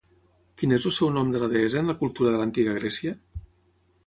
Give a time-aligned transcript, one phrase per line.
[0.61, 3.15] Quin és el seu nom de la deessa en la cultura de l'Antiga Grècia?